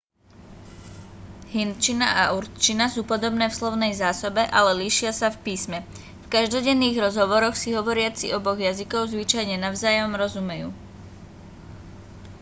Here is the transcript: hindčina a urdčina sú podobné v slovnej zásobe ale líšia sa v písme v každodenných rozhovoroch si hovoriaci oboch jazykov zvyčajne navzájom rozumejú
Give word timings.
hindčina 1.55 2.07
a 2.09 2.23
urdčina 2.37 2.85
sú 2.95 3.01
podobné 3.11 3.45
v 3.53 3.53
slovnej 3.59 3.93
zásobe 4.03 4.41
ale 4.59 4.71
líšia 4.81 5.11
sa 5.19 5.27
v 5.31 5.37
písme 5.45 5.79
v 6.25 6.41
každodenných 6.41 6.97
rozhovoroch 7.05 7.53
si 7.59 7.69
hovoriaci 7.77 8.25
oboch 8.37 8.57
jazykov 8.67 9.01
zvyčajne 9.13 9.55
navzájom 9.65 10.11
rozumejú 10.23 10.69